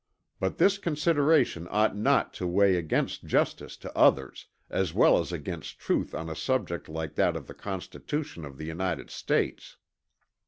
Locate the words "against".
2.75-3.25, 5.31-5.77